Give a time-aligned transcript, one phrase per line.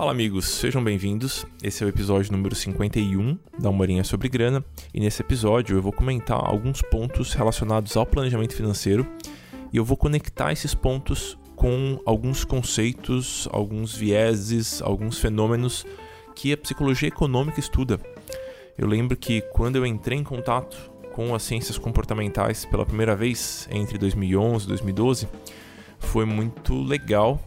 [0.00, 1.44] Fala amigos, sejam bem-vindos.
[1.62, 5.92] Esse é o episódio número 51 da Humorinha sobre Grana e nesse episódio eu vou
[5.92, 9.06] comentar alguns pontos relacionados ao planejamento financeiro
[9.70, 15.84] e eu vou conectar esses pontos com alguns conceitos, alguns vieses, alguns fenômenos
[16.34, 18.00] que a psicologia econômica estuda.
[18.78, 20.78] Eu lembro que quando eu entrei em contato
[21.12, 25.28] com as ciências comportamentais pela primeira vez entre 2011 e 2012,
[25.98, 27.38] foi muito legal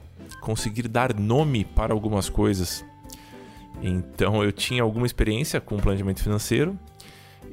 [0.44, 2.86] conseguir dar nome para algumas coisas.
[3.82, 6.78] Então eu tinha alguma experiência com planejamento financeiro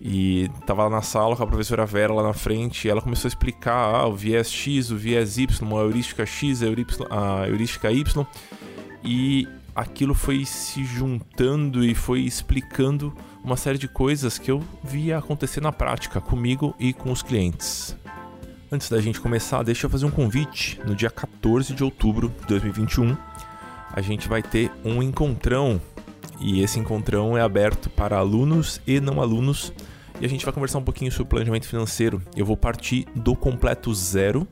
[0.01, 3.29] e estava lá na sala com a professora Vera lá na frente e ela começou
[3.29, 7.49] a explicar ah, o viés X, o viés Y, a heurística X, a heurística, a
[7.49, 8.27] heurística Y
[9.05, 15.19] e aquilo foi se juntando e foi explicando uma série de coisas que eu via
[15.19, 17.97] acontecer na prática comigo e com os clientes.
[18.73, 20.81] Antes da gente começar, deixa eu fazer um convite.
[20.87, 23.17] No dia 14 de outubro de 2021,
[23.93, 25.81] a gente vai ter um encontrão.
[26.39, 29.73] E esse encontrão é aberto para alunos e não alunos.
[30.21, 32.23] E a gente vai conversar um pouquinho sobre planejamento financeiro.
[32.37, 34.47] Eu vou partir do completo zero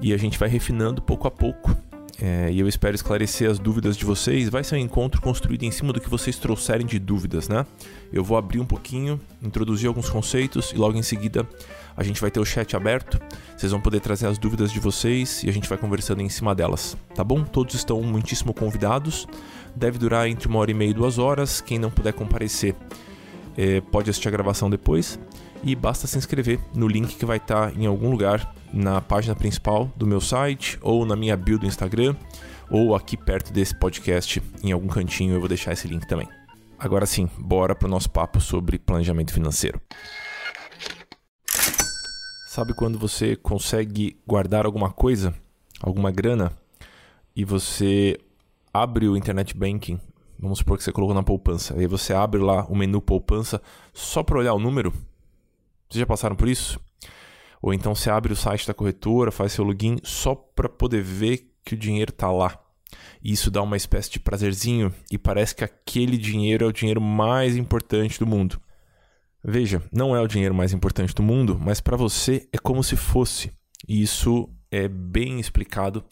[0.00, 1.87] e a gente vai refinando pouco a pouco.
[2.20, 4.48] É, e eu espero esclarecer as dúvidas de vocês.
[4.48, 7.64] Vai ser um encontro construído em cima do que vocês trouxerem de dúvidas, né?
[8.12, 11.48] Eu vou abrir um pouquinho, introduzir alguns conceitos e logo em seguida
[11.96, 13.20] a gente vai ter o chat aberto.
[13.56, 16.54] Vocês vão poder trazer as dúvidas de vocês e a gente vai conversando em cima
[16.54, 17.44] delas, tá bom?
[17.44, 19.26] Todos estão muitíssimo convidados.
[19.76, 21.60] Deve durar entre uma hora e meia e duas horas.
[21.60, 22.74] Quem não puder comparecer
[23.56, 25.20] é, pode assistir a gravação depois.
[25.62, 29.90] E basta se inscrever no link que vai estar em algum lugar na página principal
[29.96, 32.14] do meu site ou na minha bio do Instagram
[32.70, 36.28] ou aqui perto desse podcast em algum cantinho eu vou deixar esse link também.
[36.78, 39.80] Agora sim, bora para o nosso papo sobre planejamento financeiro.
[42.48, 45.34] Sabe quando você consegue guardar alguma coisa,
[45.80, 46.52] alguma grana,
[47.34, 48.18] e você
[48.72, 50.00] abre o internet banking,
[50.38, 53.60] vamos supor que você colocou na poupança, aí você abre lá o menu poupança
[53.92, 54.90] só para olhar o número?
[55.88, 56.80] Vocês já passaram por isso?
[57.60, 61.50] Ou então você abre o site da corretora, faz seu login só para poder ver
[61.64, 62.58] que o dinheiro está lá.
[63.22, 67.00] E isso dá uma espécie de prazerzinho e parece que aquele dinheiro é o dinheiro
[67.00, 68.60] mais importante do mundo.
[69.44, 72.96] Veja, não é o dinheiro mais importante do mundo, mas para você é como se
[72.96, 73.52] fosse.
[73.86, 76.04] E isso é bem explicado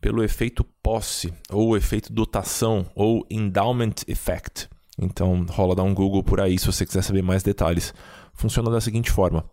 [0.00, 4.68] pelo efeito posse, ou efeito dotação, ou endowment effect.
[4.98, 7.94] Então, rola dar um Google por aí se você quiser saber mais detalhes.
[8.34, 9.48] Funciona da seguinte forma: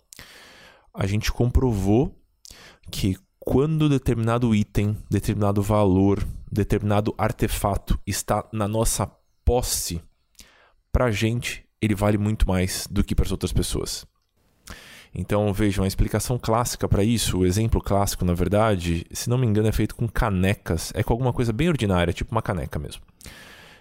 [0.94, 2.16] a gente comprovou
[2.92, 9.10] que quando determinado item, determinado valor, determinado artefato está na nossa
[9.46, 10.02] posse,
[10.92, 14.06] para a gente ele vale muito mais do que para as outras pessoas.
[15.14, 19.48] Então vejam, a explicação clássica para isso, o exemplo clássico, na verdade, se não me
[19.48, 23.02] engano, é feito com canecas, é com alguma coisa bem ordinária, tipo uma caneca mesmo.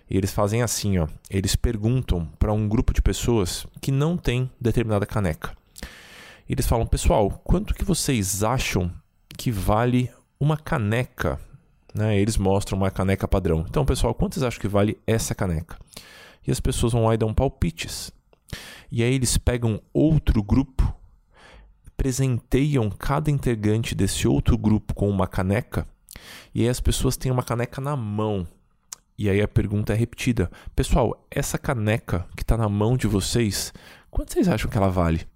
[0.08, 4.50] E eles fazem assim, ó, eles perguntam para um grupo de pessoas que não tem
[4.58, 5.57] determinada caneca.
[6.48, 8.91] Eles falam, pessoal, quanto que vocês acham
[9.36, 10.10] que vale
[10.41, 11.38] uma caneca?
[11.94, 12.19] Né?
[12.19, 13.64] Eles mostram uma caneca padrão.
[13.69, 15.76] Então, pessoal, quanto vocês acham que vale essa caneca?
[16.48, 18.10] e as pessoas vão lá e dão palpites.
[18.91, 20.94] E aí eles pegam outro grupo,
[21.94, 25.87] presenteiam cada integrante desse outro grupo com uma caneca,
[26.54, 28.48] e aí as pessoas têm uma caneca na mão.
[29.19, 33.75] E aí a pergunta é repetida: Pessoal, essa caneca que está na mão de vocês,
[34.10, 35.28] quanto vocês acham que ela vale?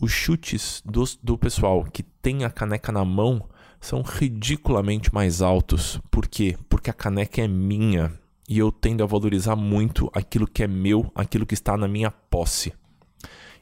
[0.00, 3.48] Os chutes do, do pessoal que tem a caneca na mão
[3.80, 6.00] são ridiculamente mais altos.
[6.10, 6.56] Por quê?
[6.68, 8.12] Porque a caneca é minha
[8.48, 12.10] e eu tendo a valorizar muito aquilo que é meu, aquilo que está na minha
[12.10, 12.72] posse.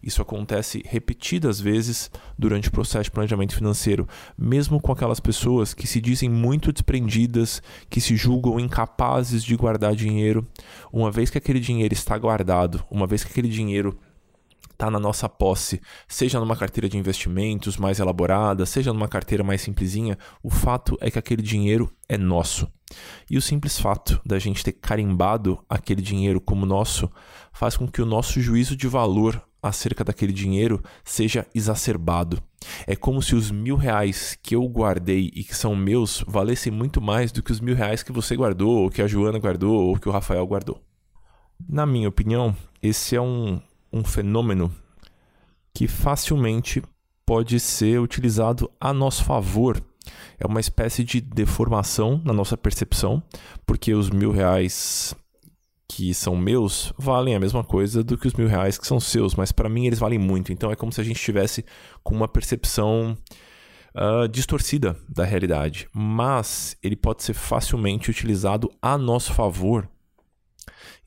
[0.03, 5.87] Isso acontece repetidas vezes durante o processo de planejamento financeiro, mesmo com aquelas pessoas que
[5.87, 10.47] se dizem muito desprendidas, que se julgam incapazes de guardar dinheiro.
[10.91, 13.99] Uma vez que aquele dinheiro está guardado, uma vez que aquele dinheiro
[14.81, 19.61] está na nossa posse, seja numa carteira de investimentos mais elaborada, seja numa carteira mais
[19.61, 22.67] simplesinha, o fato é que aquele dinheiro é nosso.
[23.31, 27.11] E o simples fato da gente ter carimbado aquele dinheiro como nosso
[27.53, 32.43] faz com que o nosso juízo de valor acerca daquele dinheiro seja exacerbado.
[32.87, 37.03] É como se os mil reais que eu guardei e que são meus valessem muito
[37.03, 39.99] mais do que os mil reais que você guardou, ou que a Joana guardou, ou
[39.99, 40.81] que o Rafael guardou.
[41.69, 43.61] Na minha opinião, esse é um,
[43.93, 44.75] um fenômeno
[45.75, 46.83] que facilmente
[47.25, 49.83] pode ser utilizado a nosso favor.
[50.39, 53.23] É uma espécie de deformação na nossa percepção,
[53.65, 55.15] porque os mil reais
[55.89, 59.35] que são meus valem a mesma coisa do que os mil reais que são seus,
[59.35, 60.53] mas para mim eles valem muito.
[60.53, 61.65] Então é como se a gente estivesse
[62.03, 63.17] com uma percepção
[63.95, 65.89] uh, distorcida da realidade.
[65.93, 69.89] Mas ele pode ser facilmente utilizado a nosso favor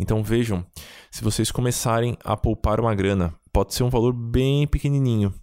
[0.04, 0.66] Então vejam,
[1.10, 5.34] se vocês começarem a poupar uma grana, pode ser um valor bem pequenininho.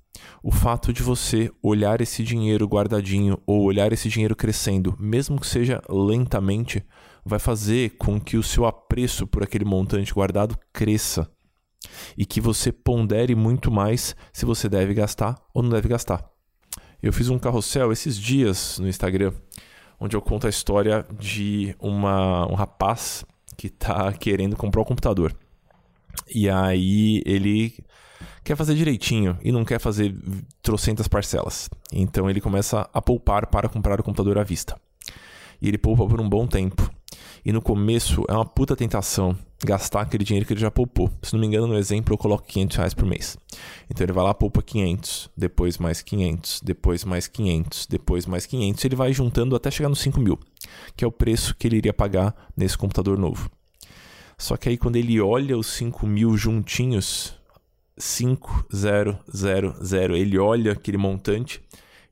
[0.43, 5.47] O fato de você olhar esse dinheiro guardadinho ou olhar esse dinheiro crescendo, mesmo que
[5.47, 6.85] seja lentamente,
[7.25, 11.27] vai fazer com que o seu apreço por aquele montante guardado cresça
[12.15, 16.23] e que você pondere muito mais se você deve gastar ou não deve gastar.
[17.03, 19.33] Eu fiz um carrossel esses dias no Instagram,
[19.99, 23.25] onde eu conto a história de uma, um rapaz
[23.61, 25.37] que está querendo comprar um computador.
[26.35, 27.75] E aí ele
[28.43, 30.17] quer fazer direitinho e não quer fazer
[30.63, 31.69] trocentas parcelas.
[31.93, 34.81] Então ele começa a poupar para comprar o computador à vista.
[35.61, 36.91] E ele poupa por um bom tempo.
[37.45, 41.11] E no começo é uma puta tentação gastar aquele dinheiro que ele já poupou.
[41.23, 43.37] Se não me engano, no exemplo, eu coloco 500 reais por mês.
[43.89, 48.85] Então ele vai lá, poupa 500, depois mais 500, depois mais 500, depois mais 500.
[48.85, 50.39] Ele vai juntando até chegar nos 5 mil,
[50.97, 53.51] que é o preço que ele iria pagar nesse computador novo.
[54.39, 57.35] Só que aí quando ele olha os 5 mil juntinhos,
[57.99, 61.63] 5, 0, 0, 0, ele olha aquele montante,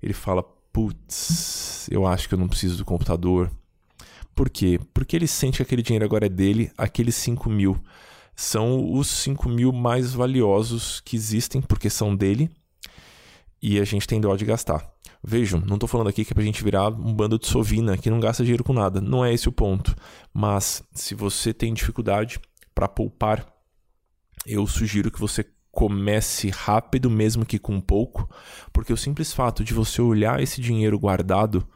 [0.03, 3.51] ele fala, putz, eu acho que eu não preciso do computador,
[4.39, 4.79] por quê?
[4.95, 7.77] Porque ele sente que aquele dinheiro agora é dele, aqueles 5 mil
[8.37, 12.49] são os 5 mil mais valiosos que existem, porque são dele,
[13.61, 14.89] e a gente tem dó de gastar.
[15.25, 18.09] Vejam, não estou falando aqui que é pra gente virar um bando de sovina que
[18.09, 19.01] não gasta dinheiro com nada.
[19.01, 19.97] Não é esse o ponto.
[20.33, 22.39] Mas se você tem dificuldade
[22.73, 23.45] para poupar,
[24.47, 28.31] eu sugiro que você comece rápido, mesmo que com pouco,
[28.73, 31.67] porque o simples fato de você olhar esse dinheiro guardado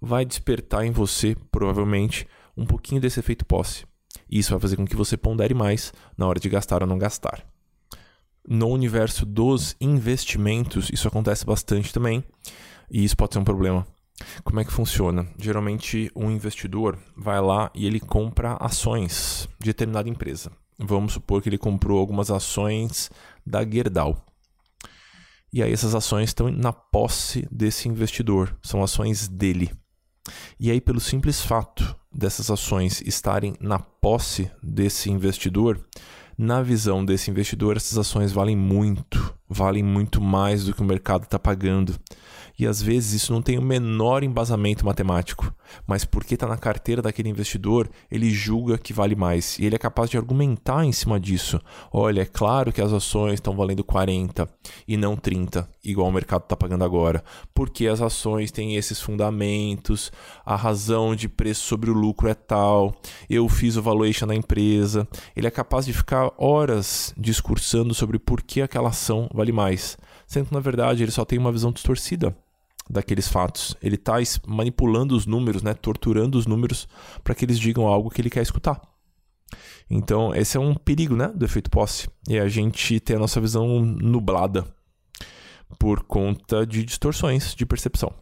[0.00, 2.26] vai despertar em você, provavelmente,
[2.56, 3.84] um pouquinho desse efeito posse.
[4.28, 6.98] E isso vai fazer com que você pondere mais na hora de gastar ou não
[6.98, 7.44] gastar.
[8.48, 12.24] No universo dos investimentos, isso acontece bastante também,
[12.90, 13.86] e isso pode ser um problema.
[14.44, 15.26] Como é que funciona?
[15.38, 20.50] Geralmente, um investidor vai lá e ele compra ações de determinada empresa.
[20.78, 23.10] Vamos supor que ele comprou algumas ações
[23.46, 24.24] da Gerdau.
[25.52, 29.70] E aí essas ações estão na posse desse investidor, são ações dele.
[30.58, 35.80] E aí, pelo simples fato dessas ações estarem na posse desse investidor,
[36.36, 41.24] na visão desse investidor, essas ações valem muito, valem muito mais do que o mercado
[41.24, 41.94] está pagando.
[42.60, 45.50] E às vezes isso não tem o menor embasamento matemático,
[45.86, 49.58] mas porque está na carteira daquele investidor, ele julga que vale mais.
[49.58, 51.58] E ele é capaz de argumentar em cima disso.
[51.90, 54.46] Olha, é claro que as ações estão valendo 40
[54.86, 57.24] e não 30, igual o mercado está pagando agora.
[57.54, 60.12] Porque as ações têm esses fundamentos,
[60.44, 62.94] a razão de preço sobre o lucro é tal,
[63.30, 65.08] eu fiz o valuation da empresa.
[65.34, 69.96] Ele é capaz de ficar horas discursando sobre por que aquela ação vale mais.
[70.26, 72.36] Sendo que, na verdade, ele só tem uma visão distorcida
[72.90, 73.76] daqueles fatos.
[73.80, 74.14] Ele está
[74.46, 76.88] manipulando os números, né, torturando os números
[77.22, 78.80] para que eles digam algo que ele quer escutar.
[79.88, 82.08] Então, esse é um perigo né, do efeito posse.
[82.28, 84.66] E a gente tem a nossa visão nublada
[85.78, 88.12] por conta de distorções de percepção.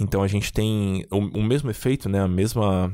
[0.00, 2.92] Então, a gente tem o, o mesmo efeito, né, a mesma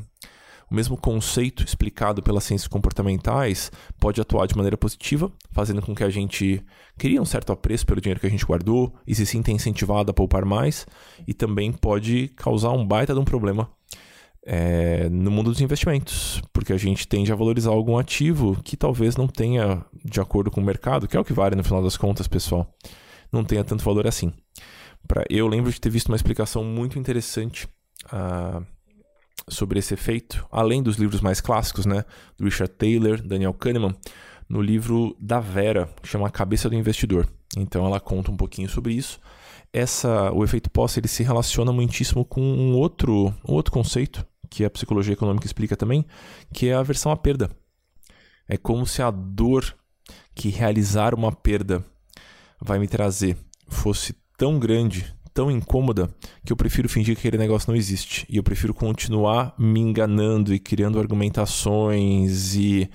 [0.75, 6.03] o mesmo conceito explicado pelas ciências comportamentais pode atuar de maneira positiva, fazendo com que
[6.03, 6.61] a gente
[6.99, 10.15] crie um certo apreço pelo dinheiro que a gente guardou e se sinta incentivado a
[10.15, 10.85] poupar mais,
[11.29, 13.71] e também pode causar um baita de um problema
[14.45, 19.17] é, no mundo dos investimentos, porque a gente tende a valorizar algum ativo que talvez
[19.17, 21.97] não tenha, de acordo com o mercado, que é o que vale no final das
[21.97, 22.75] contas, pessoal,
[23.33, 24.33] não tenha tanto valor assim.
[25.07, 27.69] Pra, eu lembro de ter visto uma explicação muito interessante.
[28.07, 28.67] Uh,
[29.49, 32.05] sobre esse efeito, além dos livros mais clássicos, né,
[32.37, 33.95] do Richard Taylor, Daniel Kahneman,
[34.49, 37.29] no livro da Vera, que chama A Cabeça do Investidor.
[37.57, 39.21] Então ela conta um pouquinho sobre isso.
[39.73, 44.65] Essa, o efeito posse ele se relaciona muitíssimo com um outro, um outro conceito que
[44.65, 46.05] a psicologia econômica explica também,
[46.53, 47.51] que é a aversão à perda.
[48.49, 49.75] É como se a dor
[50.35, 51.85] que realizar uma perda
[52.61, 53.37] vai me trazer
[53.67, 56.09] fosse tão grande, tão incômoda
[56.45, 58.25] que eu prefiro fingir que aquele negócio não existe.
[58.31, 62.89] E eu prefiro continuar me enganando e criando argumentações e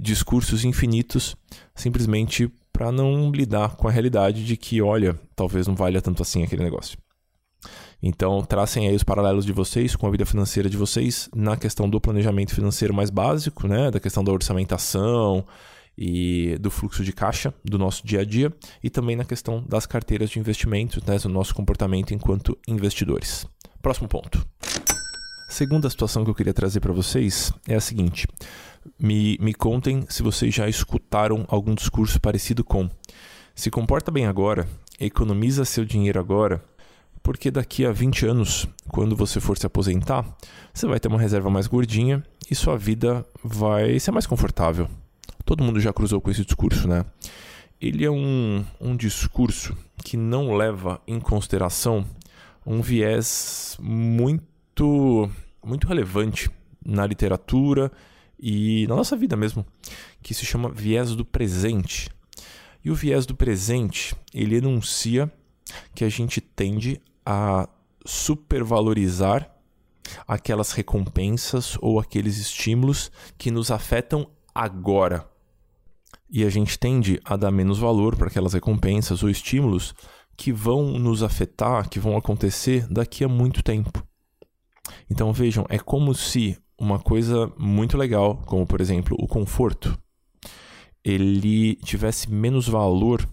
[0.00, 1.36] discursos infinitos
[1.74, 6.42] simplesmente para não lidar com a realidade de que, olha, talvez não valha tanto assim
[6.42, 6.98] aquele negócio.
[8.02, 11.88] Então, tracem aí os paralelos de vocês com a vida financeira de vocês na questão
[11.88, 13.90] do planejamento financeiro mais básico, né?
[13.90, 15.44] Da questão da orçamentação,
[15.96, 19.86] e do fluxo de caixa do nosso dia a dia e também na questão das
[19.86, 23.46] carteiras de investimentos, né, do nosso comportamento enquanto investidores.
[23.80, 24.44] Próximo ponto.
[25.48, 28.26] Segunda situação que eu queria trazer para vocês é a seguinte:
[28.98, 32.90] me, me contem se vocês já escutaram algum discurso parecido com
[33.54, 34.66] se comporta bem agora,
[34.98, 36.60] economiza seu dinheiro agora,
[37.22, 40.26] porque daqui a 20 anos, quando você for se aposentar,
[40.72, 44.88] você vai ter uma reserva mais gordinha e sua vida vai ser mais confortável.
[45.44, 47.04] Todo mundo já cruzou com esse discurso, né?
[47.80, 52.06] Ele é um, um discurso que não leva em consideração
[52.66, 55.30] um viés muito,
[55.62, 56.50] muito relevante
[56.84, 57.92] na literatura
[58.38, 59.66] e na nossa vida mesmo,
[60.22, 62.08] que se chama viés do presente.
[62.84, 65.30] E o viés do presente, ele enuncia
[65.94, 67.68] que a gente tende a
[68.04, 69.50] supervalorizar
[70.28, 75.26] aquelas recompensas ou aqueles estímulos que nos afetam agora.
[76.28, 79.94] E a gente tende a dar menos valor para aquelas recompensas ou estímulos
[80.36, 84.02] que vão nos afetar, que vão acontecer daqui a muito tempo.
[85.08, 89.96] Então vejam, é como se uma coisa muito legal, como por exemplo o conforto,
[91.04, 93.28] ele tivesse menos valor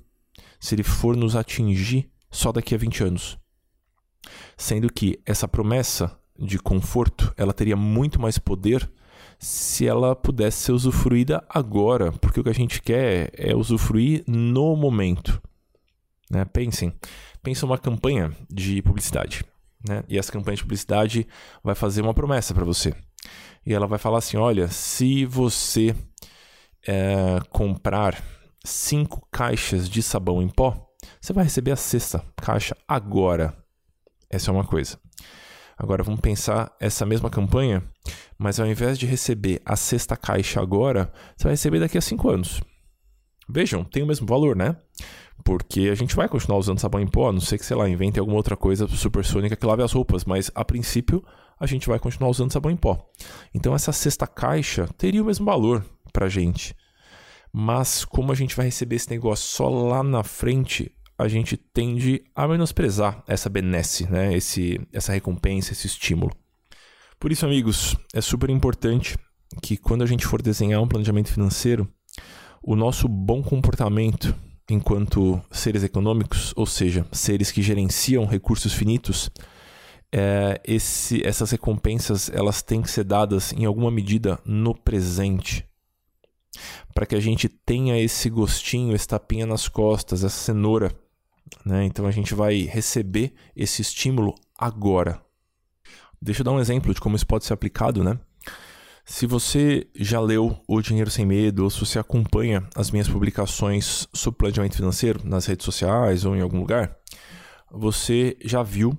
[0.59, 3.37] se ele for nos atingir só daqui a 20 anos.
[4.55, 8.89] Sendo que essa promessa de conforto, ela teria muito mais poder
[9.41, 14.75] se ela pudesse ser usufruída agora, porque o que a gente quer é usufruir no
[14.75, 15.41] momento.
[16.29, 16.45] Né?
[16.45, 16.93] Pensem,
[17.41, 19.43] pensa uma campanha de publicidade,
[19.87, 20.03] né?
[20.07, 21.27] E essa campanha de publicidade
[21.63, 22.93] vai fazer uma promessa para você.
[23.65, 25.95] E ela vai falar assim: olha, se você
[26.87, 28.23] é, comprar
[28.63, 30.87] cinco caixas de sabão em pó,
[31.19, 33.57] você vai receber a sexta caixa agora.
[34.29, 34.99] Essa é uma coisa.
[35.81, 37.83] Agora vamos pensar essa mesma campanha,
[38.37, 42.29] mas ao invés de receber a sexta caixa agora, você vai receber daqui a cinco
[42.29, 42.61] anos.
[43.49, 44.77] Vejam, tem o mesmo valor, né?
[45.43, 47.89] Porque a gente vai continuar usando sabão em pó, a não sei que, sei lá,
[47.89, 51.25] invente alguma outra coisa supersônica que lave as roupas, mas a princípio
[51.59, 53.03] a gente vai continuar usando sabão em pó.
[53.51, 55.83] Então essa sexta caixa teria o mesmo valor
[56.13, 56.75] pra gente.
[57.51, 62.23] Mas como a gente vai receber esse negócio só lá na frente, a gente tende
[62.35, 64.35] a menosprezar essa benesse, né?
[64.35, 66.31] esse, essa recompensa, esse estímulo.
[67.19, 69.15] Por isso, amigos, é super importante
[69.61, 71.87] que quando a gente for desenhar um planejamento financeiro,
[72.63, 74.35] o nosso bom comportamento
[74.67, 79.29] enquanto seres econômicos, ou seja, seres que gerenciam recursos finitos,
[80.11, 85.67] é, esse, essas recompensas elas têm que ser dadas em alguma medida no presente,
[86.95, 90.91] para que a gente tenha esse gostinho, esse tapinha nas costas, essa cenoura
[91.65, 91.85] né?
[91.85, 95.21] Então a gente vai receber esse estímulo agora.
[96.21, 98.19] Deixa eu dar um exemplo de como isso pode ser aplicado, né?
[99.03, 104.07] Se você já leu O Dinheiro Sem Medo, ou se você acompanha as minhas publicações
[104.13, 106.95] sobre planejamento financeiro nas redes sociais ou em algum lugar,
[107.71, 108.97] você já viu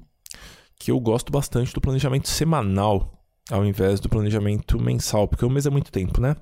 [0.78, 5.66] que eu gosto bastante do planejamento semanal ao invés do planejamento mensal, porque o mês
[5.66, 6.36] é muito tempo, né?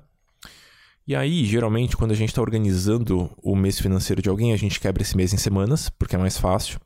[1.07, 4.79] E aí, geralmente, quando a gente está organizando o mês financeiro de alguém, a gente
[4.79, 6.79] quebra esse mês em semanas, porque é mais fácil.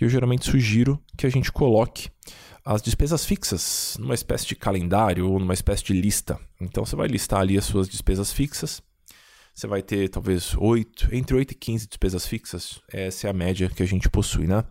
[0.00, 2.08] E eu geralmente sugiro que a gente coloque
[2.64, 6.38] as despesas fixas numa espécie de calendário ou numa espécie de lista.
[6.60, 8.82] Então você vai listar ali as suas despesas fixas.
[9.54, 12.80] Você vai ter talvez 8, entre 8 e 15 despesas fixas.
[12.92, 14.64] Essa é a média que a gente possui, né?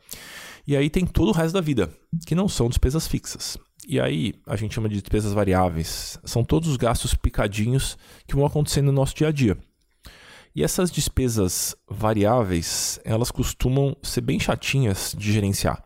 [0.66, 1.92] E aí tem todo o resto da vida,
[2.26, 3.58] que não são despesas fixas.
[3.90, 6.20] E aí a gente chama de despesas variáveis.
[6.26, 9.58] São todos os gastos picadinhos que vão acontecendo no nosso dia a dia.
[10.54, 15.82] E essas despesas variáveis, elas costumam ser bem chatinhas de gerenciar.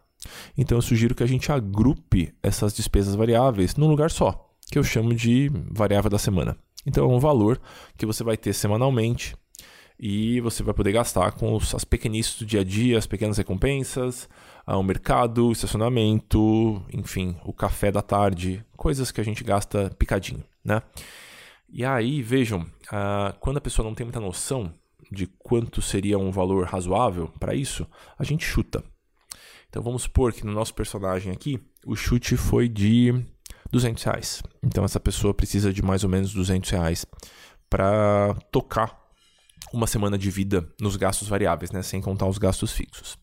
[0.58, 4.84] Então eu sugiro que a gente agrupe essas despesas variáveis num lugar só, que eu
[4.84, 6.58] chamo de variável da semana.
[6.88, 7.62] Então é um valor
[7.96, 9.36] que você vai ter semanalmente
[10.00, 14.28] e você vai poder gastar com as pequenices do dia a dia, as pequenas recompensas,
[14.78, 20.44] o mercado, o estacionamento, enfim, o café da tarde, coisas que a gente gasta picadinho,
[20.64, 20.82] né?
[21.70, 24.74] E aí, vejam, uh, quando a pessoa não tem muita noção
[25.12, 27.86] de quanto seria um valor razoável para isso,
[28.18, 28.84] a gente chuta.
[29.70, 33.14] Então vamos supor que no nosso personagem aqui, o chute foi de
[33.72, 34.44] 200 reais.
[34.62, 37.06] Então essa pessoa precisa de mais ou menos 200 reais
[37.70, 39.00] para tocar
[39.74, 41.82] uma semana de vida nos gastos variáveis, né?
[41.82, 43.18] sem contar os gastos fixos.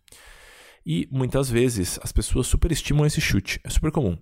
[0.90, 3.61] E muitas vezes as pessoas superestimam esse chute.
[3.62, 4.16] É super comum.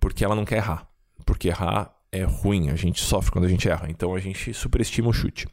[0.00, 0.88] Porque ela não quer errar.
[1.24, 3.88] Porque errar é ruim, a gente sofre quando a gente erra.
[3.88, 5.46] Então a gente superestima o chute.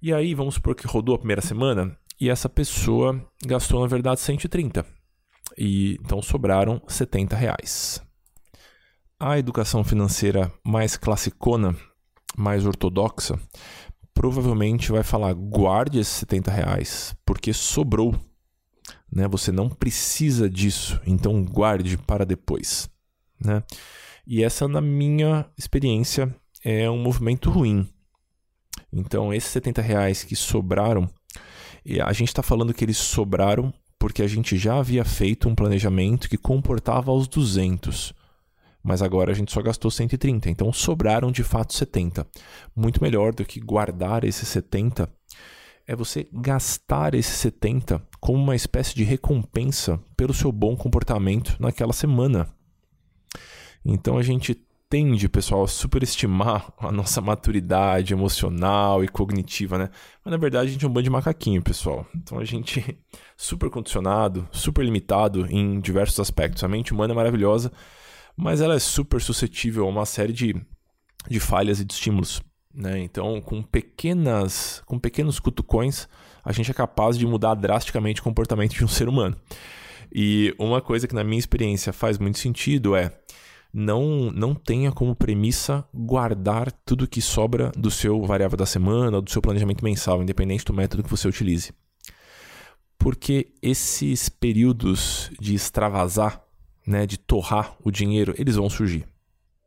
[0.00, 4.20] E aí, vamos supor que rodou a primeira semana e essa pessoa gastou, na verdade,
[4.20, 4.86] 130.
[5.58, 8.00] E então sobraram 70 reais.
[9.18, 11.76] A educação financeira mais classicona,
[12.36, 13.36] mais ortodoxa,
[14.14, 18.14] provavelmente vai falar: guarde esses 70 reais, porque sobrou
[19.12, 19.26] né?
[19.28, 22.88] Você não precisa disso, então guarde para depois,
[23.44, 23.62] né?
[24.26, 27.88] E essa, na minha experiência, é um movimento ruim.
[28.92, 31.08] Então, esses 70 reais que sobraram,
[32.04, 36.28] a gente está falando que eles sobraram porque a gente já havia feito um planejamento
[36.28, 38.14] que comportava aos 200.
[38.82, 42.26] mas agora a gente só gastou 130, então sobraram de fato 70.
[42.74, 45.08] Muito melhor do que guardar esses 70
[45.86, 51.92] é você gastar esses 70 como uma espécie de recompensa pelo seu bom comportamento naquela
[51.92, 52.48] semana.
[53.84, 54.54] Então a gente
[54.90, 59.88] tende, pessoal, a superestimar a nossa maturidade emocional e cognitiva, né?
[60.24, 62.06] Mas na verdade a gente é um bando de macaquinho, pessoal.
[62.14, 62.98] Então a gente
[63.36, 66.62] super condicionado, super limitado em diversos aspectos.
[66.62, 67.72] A mente humana é maravilhosa,
[68.36, 70.54] mas ela é super suscetível a uma série de,
[71.28, 72.42] de falhas e de estímulos.
[72.74, 73.00] Né?
[73.00, 76.08] Então, com pequenas, com pequenos cutucões,
[76.44, 79.36] a gente é capaz de mudar drasticamente o comportamento de um ser humano.
[80.12, 83.12] E uma coisa que na minha experiência faz muito sentido é
[83.72, 89.22] não não tenha como premissa guardar tudo que sobra do seu variável da semana ou
[89.22, 91.72] do seu planejamento mensal, independente do método que você utilize.
[92.98, 96.44] Porque esses períodos de extravasar
[96.86, 99.06] né, de torrar o dinheiro, eles vão surgir.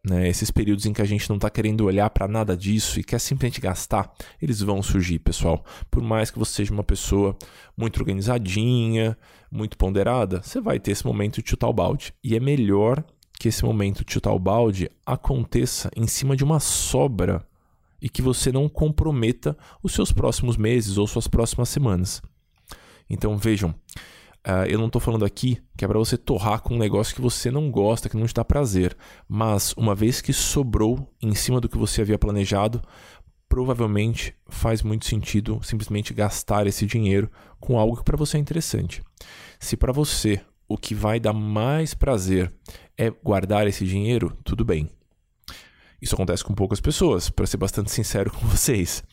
[0.06, 0.28] Né?
[0.28, 3.20] Esses períodos em que a gente não está querendo olhar para nada disso e quer
[3.20, 5.64] simplesmente gastar, eles vão surgir, pessoal.
[5.90, 7.38] Por mais que você seja uma pessoa
[7.78, 9.18] muito organizadinha,
[9.50, 12.14] muito ponderada, você vai ter esse momento de chutar o balde.
[12.22, 13.04] E é melhor
[13.40, 17.46] que esse momento de chutar o balde aconteça em cima de uma sobra
[18.02, 22.22] e que você não comprometa os seus próximos meses ou suas próximas semanas.
[23.10, 23.74] Então vejam,
[24.46, 27.22] Uh, eu não estou falando aqui que é para você torrar com um negócio que
[27.22, 28.96] você não gosta, que não te dá prazer.
[29.28, 32.82] Mas uma vez que sobrou em cima do que você havia planejado,
[33.48, 39.02] provavelmente faz muito sentido simplesmente gastar esse dinheiro com algo que para você é interessante.
[39.60, 42.52] Se para você o que vai dar mais prazer
[42.98, 44.90] é guardar esse dinheiro, tudo bem.
[46.02, 49.04] Isso acontece com poucas pessoas, para ser bastante sincero com vocês.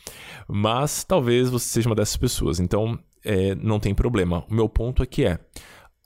[0.48, 2.58] Mas talvez você seja uma dessas pessoas.
[2.58, 4.44] Então, é, não tem problema.
[4.50, 5.38] O meu ponto aqui é: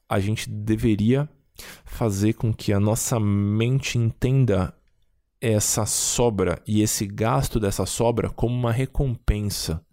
[0.09, 1.28] a gente deveria
[1.85, 4.74] fazer com que a nossa mente entenda
[5.40, 9.85] essa sobra e esse gasto dessa sobra como uma recompensa,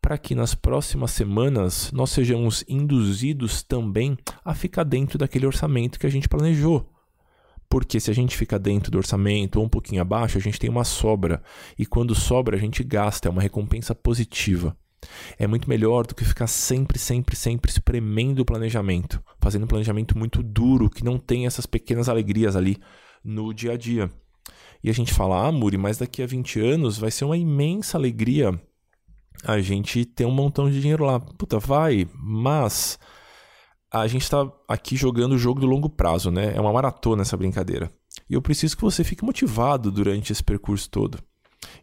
[0.00, 6.06] para que nas próximas semanas nós sejamos induzidos também a ficar dentro daquele orçamento que
[6.06, 6.92] a gente planejou.
[7.68, 10.70] Porque se a gente fica dentro do orçamento ou um pouquinho abaixo, a gente tem
[10.70, 11.42] uma sobra.
[11.76, 14.76] E quando sobra, a gente gasta, é uma recompensa positiva.
[15.38, 20.16] É muito melhor do que ficar sempre, sempre, sempre espremendo o planejamento, fazendo um planejamento
[20.16, 22.78] muito duro, que não tem essas pequenas alegrias ali
[23.22, 24.10] no dia a dia.
[24.82, 27.98] E a gente fala, ah, Muri, mas daqui a 20 anos vai ser uma imensa
[27.98, 28.60] alegria
[29.44, 31.20] a gente ter um montão de dinheiro lá.
[31.20, 32.98] Puta, vai, mas
[33.90, 36.54] a gente está aqui jogando o jogo do longo prazo, né?
[36.54, 37.90] É uma maratona essa brincadeira.
[38.28, 41.18] E eu preciso que você fique motivado durante esse percurso todo.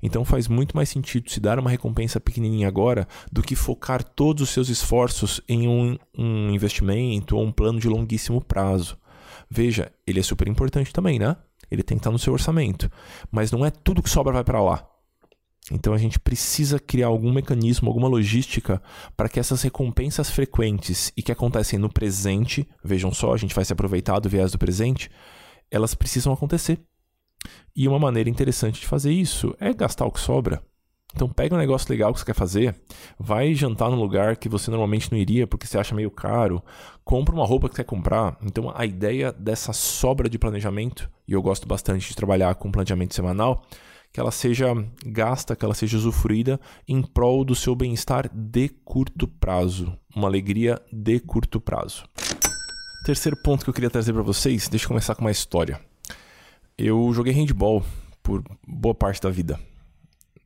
[0.01, 4.43] Então faz muito mais sentido se dar uma recompensa pequenininha agora do que focar todos
[4.43, 8.97] os seus esforços em um, um investimento ou um plano de longuíssimo prazo.
[9.49, 11.35] Veja, ele é super importante também, né?
[11.69, 12.89] Ele tem que estar no seu orçamento.
[13.31, 14.87] Mas não é tudo que sobra vai para lá.
[15.71, 18.81] Então a gente precisa criar algum mecanismo, alguma logística
[19.15, 23.63] para que essas recompensas frequentes e que acontecem no presente, vejam só, a gente vai
[23.63, 25.09] se aproveitar do viés do presente,
[25.71, 26.79] elas precisam acontecer.
[27.75, 30.61] E uma maneira interessante de fazer isso é gastar o que sobra.
[31.15, 32.75] Então pega um negócio legal que você quer fazer,
[33.19, 36.63] vai jantar num lugar que você normalmente não iria porque você acha meio caro,
[37.03, 38.35] compra uma roupa que você quer comprar.
[38.41, 43.13] Então a ideia dessa sobra de planejamento, e eu gosto bastante de trabalhar com planejamento
[43.13, 43.63] semanal,
[44.11, 44.73] que ela seja
[45.05, 50.81] gasta, que ela seja usufruída em prol do seu bem-estar de curto prazo, uma alegria
[50.91, 52.05] de curto prazo.
[53.05, 55.79] Terceiro ponto que eu queria trazer para vocês, deixa eu começar com uma história.
[56.85, 57.81] Eu joguei handball
[58.21, 59.57] por boa parte da vida,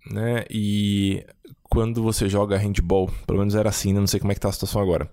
[0.08, 0.46] né?
[0.52, 1.26] E
[1.64, 4.00] quando você joga handball, pelo menos era assim, né?
[4.00, 5.12] não sei como é que tá a situação agora.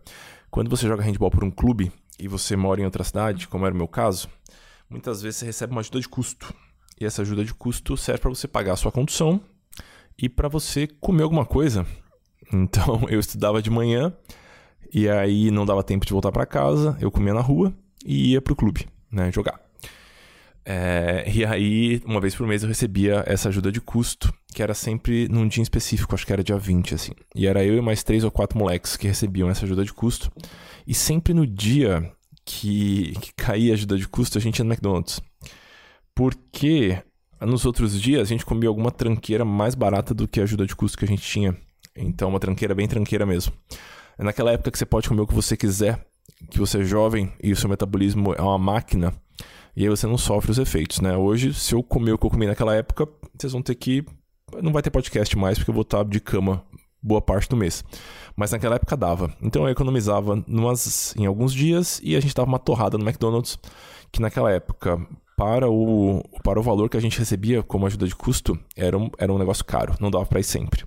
[0.50, 3.74] Quando você joga handball por um clube e você mora em outra cidade, como era
[3.74, 4.28] o meu caso,
[4.87, 6.54] muitas vezes você recebe uma ajuda de custo.
[7.00, 9.40] E essa ajuda de custo serve para você pagar a sua condução
[10.18, 11.87] e para você comer alguma coisa.
[12.52, 14.14] Então eu estudava de manhã
[14.92, 17.72] e aí não dava tempo de voltar para casa, eu comia na rua
[18.04, 19.63] e ia pro clube, né, jogar.
[20.66, 24.72] É, e aí, uma vez por mês, eu recebia essa ajuda de custo, que era
[24.72, 27.12] sempre num dia específico, acho que era dia 20, assim.
[27.35, 30.33] E era eu e mais três ou quatro moleques que recebiam essa ajuda de custo.
[30.87, 32.11] E sempre no dia
[32.44, 35.20] que, que caía a ajuda de custo, a gente ia no McDonald's.
[36.14, 36.98] Porque
[37.40, 40.74] nos outros dias a gente comia alguma tranqueira mais barata do que a ajuda de
[40.74, 41.57] custo que a gente tinha.
[41.96, 43.53] Então, uma tranqueira bem tranqueira mesmo.
[44.18, 46.07] É naquela época que você pode comer o que você quiser,
[46.50, 49.12] que você é jovem e o seu metabolismo é uma máquina
[49.76, 51.16] e aí você não sofre os efeitos, né?
[51.16, 54.04] Hoje, se eu comer o que eu comi naquela época, vocês vão ter que.
[54.62, 56.64] Não vai ter podcast mais, porque eu vou estar de cama
[57.02, 57.84] boa parte do mês.
[58.34, 59.34] Mas naquela época dava.
[59.42, 63.58] Então eu economizava numas, em alguns dias e a gente dava uma torrada no McDonald's,
[64.10, 64.98] que naquela época,
[65.37, 69.10] para o, para o valor que a gente recebia como ajuda de custo, era um,
[69.18, 70.84] era um negócio caro, não dava para ir sempre.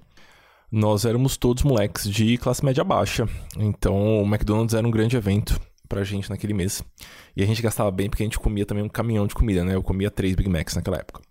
[0.72, 5.60] Nós éramos todos moleques de classe média baixa, então o McDonald's era um grande evento
[5.88, 6.84] pra gente naquele mês.
[7.36, 9.76] E a gente gastava bem porque a gente comia também um caminhão de comida, né?
[9.76, 11.22] Eu comia três Big Macs naquela época.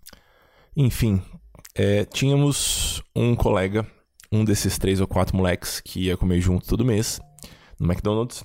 [0.75, 1.21] Enfim,
[1.75, 3.85] é, tínhamos um colega,
[4.31, 7.19] um desses três ou quatro moleques que ia comer junto todo mês
[7.79, 8.43] no McDonald's.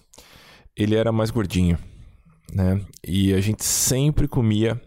[0.77, 1.79] Ele era mais gordinho
[2.53, 2.81] né?
[3.03, 4.81] E a gente sempre comia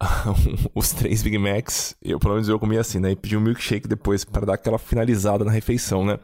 [0.74, 1.94] os três Big Macs.
[2.02, 3.12] Eu, pelo menos eu comia assim, né?
[3.12, 6.18] E pedi um milkshake depois para dar aquela finalizada na refeição, né?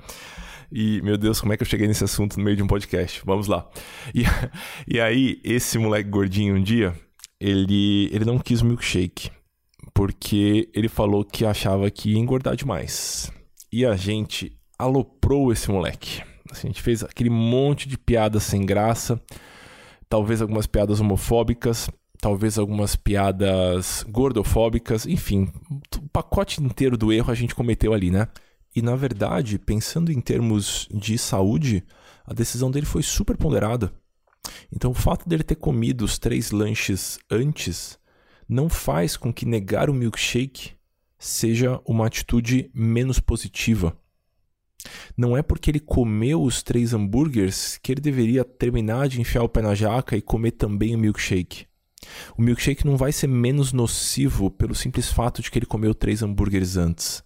[0.70, 3.22] E, meu Deus, como é que eu cheguei nesse assunto no meio de um podcast?
[3.24, 3.68] Vamos lá.
[4.14, 4.22] E,
[4.86, 6.94] e aí, esse moleque gordinho um dia,
[7.40, 9.30] ele, ele não quis milkshake.
[9.94, 13.32] Porque ele falou que achava que ia engordar demais.
[13.72, 16.22] E a gente aloprou esse moleque.
[16.50, 19.20] Assim, a gente fez aquele monte de piada sem graça
[20.08, 25.48] talvez algumas piadas homofóbicas, talvez algumas piadas gordofóbicas, enfim,
[25.96, 28.28] o pacote inteiro do erro a gente cometeu ali, né?
[28.74, 31.84] E na verdade, pensando em termos de saúde,
[32.24, 33.92] a decisão dele foi super ponderada.
[34.72, 37.98] Então, o fato dele ter comido os três lanches antes
[38.48, 40.72] não faz com que negar o milkshake
[41.18, 43.96] seja uma atitude menos positiva.
[45.16, 49.48] Não é porque ele comeu os três hambúrgueres que ele deveria terminar de enfiar o
[49.48, 51.66] pé na jaca e comer também o milkshake.
[52.36, 56.22] O milkshake não vai ser menos nocivo pelo simples fato de que ele comeu três
[56.22, 57.22] hambúrgueres antes.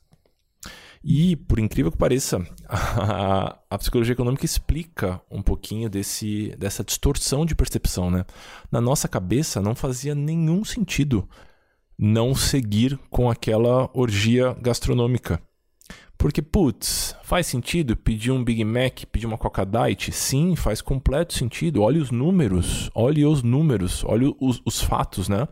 [1.05, 7.45] E, por incrível que pareça, a, a, psicologia econômica explica um pouquinho desse, dessa distorção
[7.45, 8.11] de percepção.
[8.11, 8.25] Né?
[8.71, 11.29] Na nossa cabeça não fazia nenhum sentido
[11.99, 15.41] não seguir com aquela orgia gastronômica.
[16.17, 20.13] Porque, putz, faz sentido pedir um Big Mac, pedir uma Coca Diet?
[20.13, 21.83] Sim, faz completo sentido.
[21.83, 25.49] Olhe os números, olhe os números, olhe os, os fatos, né?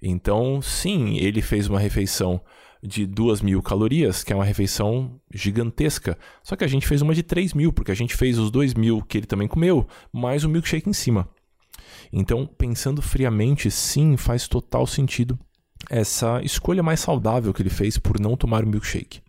[0.00, 2.40] Então, sim, ele fez uma refeição
[2.82, 6.18] de 2 mil calorias, que é uma refeição gigantesca.
[6.42, 8.74] Só que a gente fez uma de 3 mil, porque a gente fez os 2
[8.74, 11.28] mil que ele também comeu, mais o milkshake em cima.
[12.12, 15.38] Então, pensando friamente, sim, faz total sentido
[15.88, 19.20] essa escolha mais saudável que ele fez por não tomar o milkshake.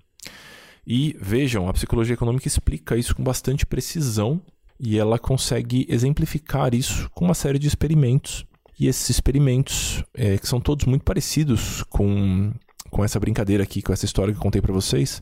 [0.85, 4.41] E vejam, a psicologia econômica explica isso com bastante precisão
[4.79, 8.45] e ela consegue exemplificar isso com uma série de experimentos.
[8.77, 12.51] E esses experimentos, é, que são todos muito parecidos com,
[12.93, 15.21] com essa brincadeira aqui, com essa história que eu contei para vocês,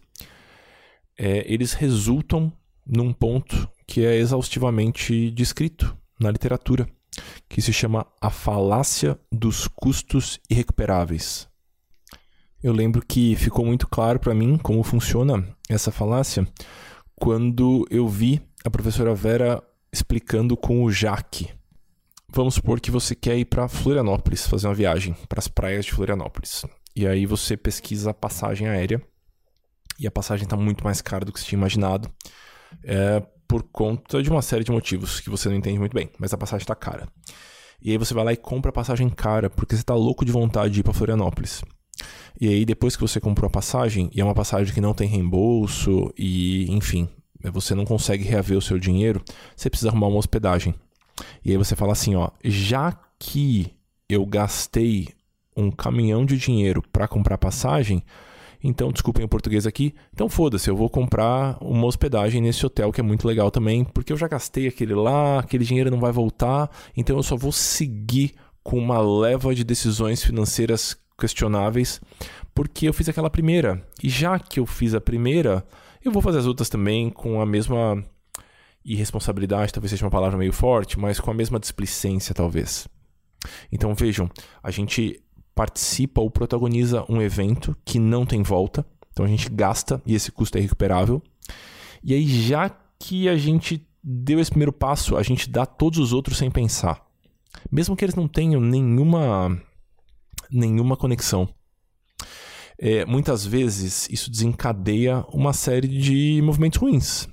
[1.18, 2.52] é, eles resultam
[2.86, 6.86] num ponto que é exaustivamente descrito na literatura,
[7.48, 11.48] que se chama a falácia dos custos irrecuperáveis.
[12.62, 16.46] Eu lembro que ficou muito claro para mim como funciona essa falácia
[17.16, 21.50] quando eu vi a professora Vera explicando com o Jaque.
[22.28, 25.94] Vamos supor que você quer ir para Florianópolis, fazer uma viagem para as praias de
[25.94, 26.66] Florianópolis.
[26.96, 29.02] E aí você pesquisa a passagem aérea
[30.00, 32.10] e a passagem está muito mais cara do que você tinha imaginado.
[32.84, 36.34] É por conta de uma série de motivos que você não entende muito bem, mas
[36.34, 37.06] a passagem está cara.
[37.82, 40.32] E aí você vai lá e compra a passagem cara porque você está louco de
[40.32, 41.62] vontade de ir para Florianópolis.
[42.40, 45.08] E aí, depois que você comprou a passagem, e é uma passagem que não tem
[45.08, 47.10] reembolso, e enfim,
[47.52, 49.22] você não consegue reaver o seu dinheiro,
[49.56, 50.74] você precisa arrumar uma hospedagem.
[51.44, 53.74] E aí você fala assim: ó, já que
[54.08, 55.10] eu gastei
[55.56, 58.04] um caminhão de dinheiro para comprar passagem,
[58.64, 59.94] então, desculpem o português aqui.
[60.14, 64.14] Então, foda-se, eu vou comprar uma hospedagem nesse hotel que é muito legal também, porque
[64.14, 68.36] eu já gastei aquele lá, aquele dinheiro não vai voltar, então eu só vou seguir
[68.64, 72.00] com uma leva de decisões financeiras questionáveis,
[72.54, 73.84] porque eu fiz aquela primeira.
[74.04, 75.66] E já que eu fiz a primeira,
[76.04, 78.04] eu vou fazer as outras também com a mesma
[78.86, 82.88] irresponsabilidade, talvez seja uma palavra meio forte, mas com a mesma displicência, talvez.
[83.72, 84.30] Então vejam,
[84.62, 85.20] a gente
[85.62, 90.32] participa ou protagoniza um evento que não tem volta, então a gente gasta e esse
[90.32, 91.21] custo é recuperável.
[92.04, 96.13] E aí, já que a gente deu esse primeiro passo, a gente dá todos os
[96.13, 97.06] outros sem pensar.
[97.71, 99.56] Mesmo que eles não tenham nenhuma
[100.50, 101.47] nenhuma conexão.
[102.76, 107.30] É, muitas vezes isso desencadeia uma série de movimentos ruins.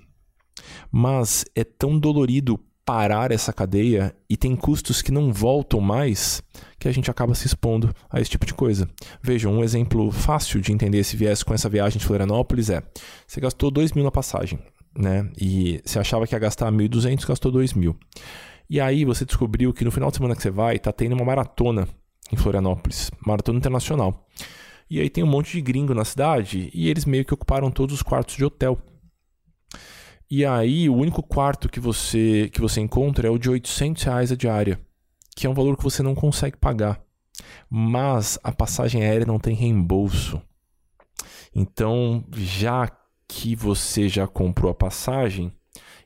[0.92, 6.42] Mas é tão dolorido parar essa cadeia e tem custos que não voltam mais
[6.78, 8.88] que a gente acaba se expondo a esse tipo de coisa.
[9.22, 12.82] Vejam, um exemplo fácil de entender esse viés com essa viagem de Florianópolis é:
[13.26, 14.58] você gastou 2 mil na passagem,
[14.96, 15.30] né?
[15.38, 17.94] E você achava que ia gastar 1.200, gastou 2 mil.
[18.70, 21.26] E aí você descobriu que no final de semana que você vai, tá tendo uma
[21.26, 21.86] maratona
[22.32, 24.26] em Florianópolis, maratona internacional.
[24.88, 27.94] E aí tem um monte de gringo na cidade e eles meio que ocuparam todos
[27.94, 28.78] os quartos de hotel.
[30.30, 34.32] E aí o único quarto que você que você encontra é o de 800 reais
[34.32, 34.80] a diária,
[35.34, 37.00] que é um valor que você não consegue pagar.
[37.70, 40.40] mas a passagem aérea não tem reembolso.
[41.54, 42.90] Então, já
[43.28, 45.52] que você já comprou a passagem,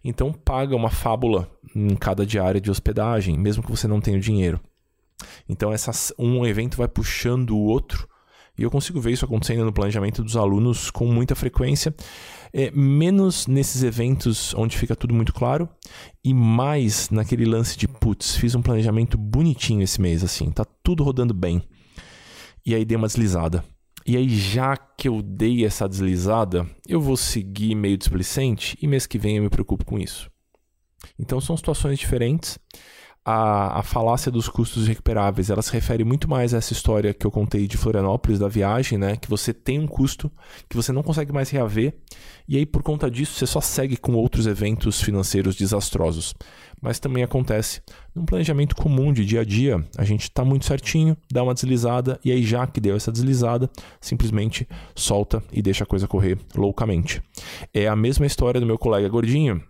[0.04, 4.20] então paga uma fábula em cada diária de hospedagem, mesmo que você não tenha o
[4.20, 4.60] dinheiro.
[5.48, 8.08] Então essas, um evento vai puxando o outro
[8.58, 11.94] e eu consigo ver isso acontecendo no planejamento dos alunos com muita frequência.
[12.52, 15.66] É, menos nesses eventos onde fica tudo muito claro
[16.22, 21.02] e mais naquele lance de putz, fiz um planejamento bonitinho esse mês, assim, tá tudo
[21.02, 21.62] rodando bem.
[22.64, 23.64] E aí dei uma deslizada.
[24.04, 29.06] E aí, já que eu dei essa deslizada, eu vou seguir meio displicente e mês
[29.06, 30.30] que vem eu me preocupo com isso.
[31.18, 32.58] Então são situações diferentes
[33.24, 37.24] a, a falácia dos custos recuperáveis, ela se refere muito mais a essa história que
[37.24, 39.16] eu contei de Florianópolis, da viagem, né?
[39.16, 40.30] Que você tem um custo
[40.68, 41.94] que você não consegue mais reaver,
[42.48, 46.34] e aí por conta disso você só segue com outros eventos financeiros desastrosos.
[46.80, 47.80] Mas também acontece
[48.12, 52.18] num planejamento comum de dia a dia, a gente está muito certinho, dá uma deslizada,
[52.24, 57.22] e aí já que deu essa deslizada, simplesmente solta e deixa a coisa correr loucamente.
[57.72, 59.62] É a mesma história do meu colega gordinho,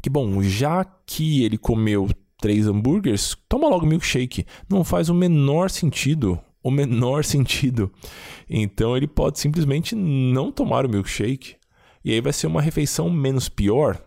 [0.00, 2.08] que bom, já que ele comeu
[2.40, 4.46] três hambúrgueres, toma logo milkshake.
[4.68, 6.38] Não faz o menor sentido.
[6.62, 7.92] O menor sentido.
[8.48, 11.56] Então ele pode simplesmente não tomar o milkshake.
[12.04, 14.02] E aí vai ser uma refeição menos pior,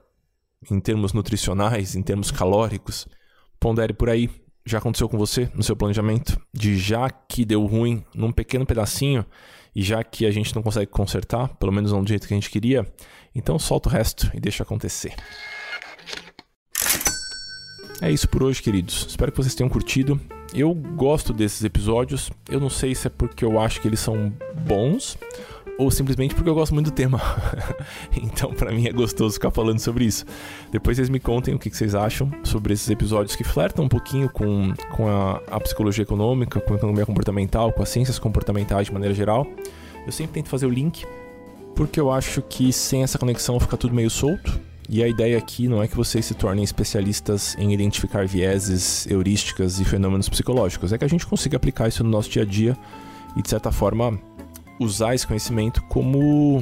[0.69, 3.07] em termos nutricionais, em termos calóricos.
[3.59, 4.29] Pondere por aí.
[4.65, 6.39] Já aconteceu com você no seu planejamento?
[6.53, 9.25] De já que deu ruim num pequeno pedacinho
[9.75, 12.37] e já que a gente não consegue consertar, pelo menos não do jeito que a
[12.37, 12.85] gente queria,
[13.33, 15.15] então solta o resto e deixa acontecer.
[18.01, 19.05] É isso por hoje, queridos.
[19.07, 20.19] Espero que vocês tenham curtido.
[20.55, 22.31] Eu gosto desses episódios.
[22.49, 24.33] Eu não sei se é porque eu acho que eles são
[24.65, 25.15] bons
[25.77, 27.21] ou simplesmente porque eu gosto muito do tema.
[28.19, 30.25] então, para mim é gostoso ficar falando sobre isso.
[30.71, 34.27] Depois vocês me contem o que vocês acham sobre esses episódios que flertam um pouquinho
[34.31, 38.93] com, com a, a psicologia econômica, com a economia comportamental, com as ciências comportamentais de
[38.93, 39.45] maneira geral.
[40.07, 41.05] Eu sempre tento fazer o link
[41.75, 44.59] porque eu acho que sem essa conexão fica tudo meio solto.
[44.93, 49.80] E a ideia aqui não é que vocês se tornem especialistas em identificar vieses, heurísticas
[49.80, 52.77] e fenômenos psicológicos, é que a gente consiga aplicar isso no nosso dia a dia
[53.34, 54.19] e, de certa forma,
[54.77, 56.62] usar esse conhecimento como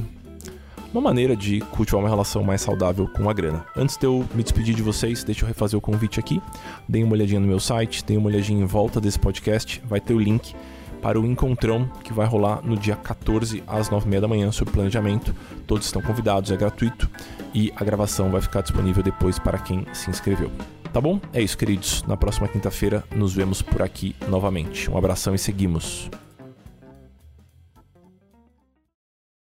[0.93, 3.65] uma maneira de cultivar uma relação mais saudável com a grana.
[3.75, 6.39] Antes de eu me despedir de vocês, deixa eu refazer o convite aqui.
[6.87, 10.13] Deem uma olhadinha no meu site, deem uma olhadinha em volta desse podcast, vai ter
[10.13, 10.53] o link
[11.01, 15.33] para o encontrão que vai rolar no dia 14 às 9h30 da manhã sobre planejamento.
[15.65, 17.09] Todos estão convidados, é gratuito
[17.53, 20.51] e a gravação vai ficar disponível depois para quem se inscreveu.
[20.91, 21.19] Tá bom?
[21.33, 22.03] É isso, queridos.
[22.03, 24.89] Na próxima quinta-feira nos vemos por aqui novamente.
[24.89, 26.09] Um abração e seguimos.